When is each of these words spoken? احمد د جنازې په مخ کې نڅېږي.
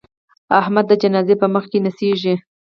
احمد 0.59 0.85
د 0.87 0.91
جنازې 1.01 1.35
په 1.41 1.47
مخ 1.53 1.63
کې 1.71 1.79
نڅېږي. 1.85 2.35